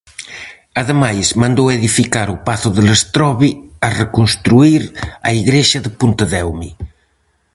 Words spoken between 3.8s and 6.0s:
a reconstruír a igrexa de